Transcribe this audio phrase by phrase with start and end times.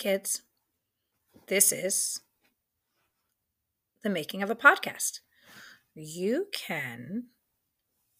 [0.00, 0.42] kids.
[1.46, 2.22] This is
[4.02, 5.20] the making of a podcast.
[5.94, 7.26] You can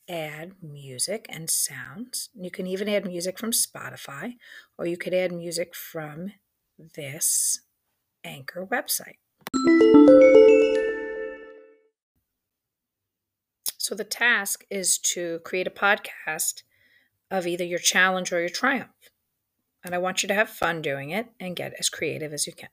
[0.07, 2.29] add music and sounds.
[2.35, 4.35] You can even add music from Spotify,
[4.77, 6.33] or you could add music from
[6.79, 7.63] this
[8.25, 9.17] Anchor website.
[13.79, 16.63] So the task is to create a podcast
[17.31, 19.10] of either your challenge or your triumph.
[19.85, 22.53] And I want you to have fun doing it and get as creative as you
[22.53, 22.69] can.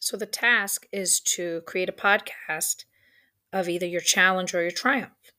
[0.00, 2.84] So the task is to create a podcast
[3.52, 5.32] of either your challenge or your triumph.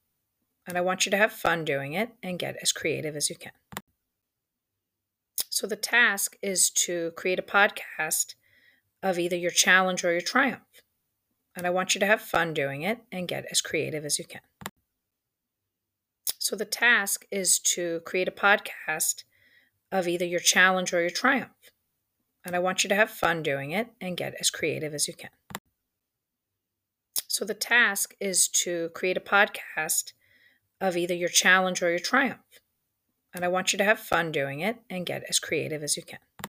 [0.68, 3.36] And I want you to have fun doing it and get as creative as you
[3.36, 3.52] can.
[5.50, 8.36] So the task is to create a podcast
[9.02, 10.82] of either your challenge or your triumph.
[11.56, 14.26] And I want you to have fun doing it and get as creative as you
[14.26, 14.42] can.
[16.38, 19.24] So the task is to create a podcast
[19.92, 21.52] of either your challenge or your triumph.
[22.46, 25.14] And I want you to have fun doing it and get as creative as you
[25.14, 25.30] can.
[27.28, 30.14] So the task is to create a podcast
[30.82, 32.40] of either your challenge or your triumph.
[33.34, 36.04] And I want you to have fun doing it and get as creative as you
[36.04, 36.20] can.